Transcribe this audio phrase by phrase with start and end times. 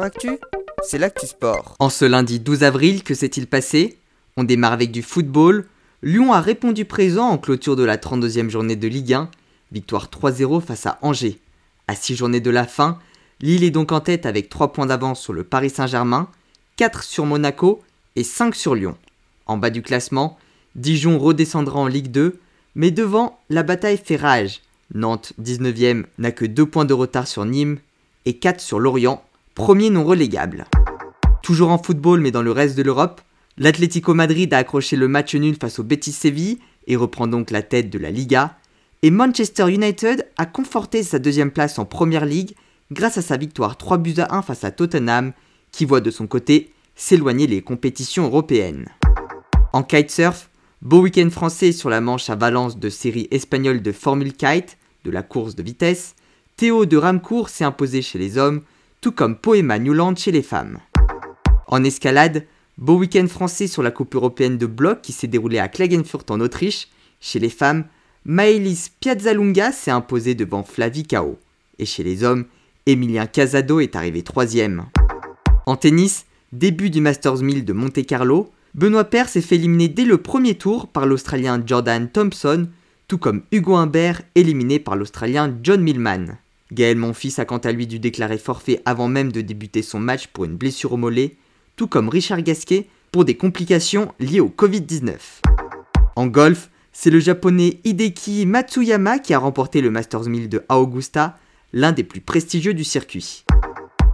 [0.00, 0.38] Actu,
[0.82, 1.76] c'est l'actu sport.
[1.78, 3.98] En ce lundi 12 avril, que s'est-il passé?
[4.38, 5.66] On démarre avec du football.
[6.02, 9.28] Lyon a répondu présent en clôture de la 32e journée de Ligue 1.
[9.70, 11.38] Victoire 3-0 face à Angers.
[11.88, 12.98] À 6 journées de la fin,
[13.40, 16.28] Lille est donc en tête avec 3 points d'avance sur le Paris Saint-Germain,
[16.76, 17.82] 4 sur Monaco
[18.16, 18.96] et 5 sur Lyon.
[19.46, 20.38] En bas du classement,
[20.74, 22.40] Dijon redescendra en Ligue 2,
[22.76, 24.62] mais devant, la bataille fait rage.
[24.94, 27.78] Nantes, 19e, n'a que 2 points de retard sur Nîmes
[28.24, 29.22] et 4 sur Lorient,
[29.54, 30.66] premier non relégable.
[31.42, 33.20] Toujours en football mais dans le reste de l'Europe,
[33.58, 37.62] l'Atlético Madrid a accroché le match nul face au Betis Séville et reprend donc la
[37.62, 38.56] tête de la Liga.
[39.02, 42.54] Et Manchester United a conforté sa deuxième place en Première Ligue
[42.90, 45.32] grâce à sa victoire 3 buts à 1 face à Tottenham,
[45.70, 48.88] qui voit de son côté s'éloigner les compétitions européennes.
[49.72, 50.50] En kitesurf,
[50.82, 55.10] beau week-end français sur la manche à Valence de série espagnole de Formule Kite, de
[55.10, 56.14] la course de vitesse,
[56.56, 58.60] Théo de Ramcourt s'est imposé chez les hommes,
[59.02, 60.78] tout comme Poema Newland chez les femmes.
[61.66, 62.46] En escalade,
[62.78, 66.40] beau week-end français sur la Coupe européenne de bloc qui s'est déroulée à Klagenfurt en
[66.40, 66.88] Autriche.
[67.20, 67.84] Chez les femmes,
[68.24, 71.36] Maëlys Piazzalunga s'est imposée devant Flavie Kao.
[71.80, 72.44] Et chez les hommes,
[72.86, 74.86] Emilien Casado est arrivé troisième.
[75.66, 80.04] En tennis, début du Masters 1000 de Monte Carlo, Benoît Paire s'est fait éliminer dès
[80.04, 82.68] le premier tour par l'Australien Jordan Thompson,
[83.08, 86.38] tout comme Hugo Humbert éliminé par l'Australien John Millman.
[86.72, 90.28] Gaël Monfils a quant à lui dû déclarer forfait avant même de débuter son match
[90.28, 91.36] pour une blessure au mollet,
[91.76, 95.16] tout comme Richard Gasquet pour des complications liées au Covid-19.
[96.16, 101.38] En golf, c'est le japonais Hideki Matsuyama qui a remporté le Masters 1000 de Augusta,
[101.74, 103.44] l'un des plus prestigieux du circuit.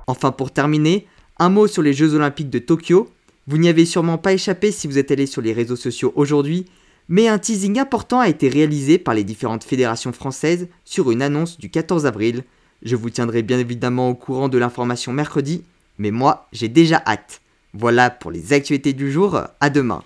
[0.09, 1.07] Enfin pour terminer,
[1.39, 3.09] un mot sur les Jeux olympiques de Tokyo.
[3.47, 6.67] Vous n'y avez sûrement pas échappé si vous êtes allé sur les réseaux sociaux aujourd'hui,
[7.09, 11.59] mais un teasing important a été réalisé par les différentes fédérations françaises sur une annonce
[11.59, 12.45] du 14 avril.
[12.83, 15.63] Je vous tiendrai bien évidemment au courant de l'information mercredi,
[15.99, 17.41] mais moi j'ai déjà hâte.
[17.75, 20.03] Voilà pour les actualités du jour, à demain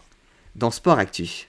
[0.56, 1.41] dans Sport Actu.